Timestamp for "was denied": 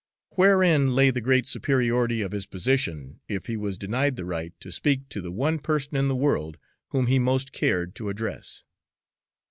3.55-4.15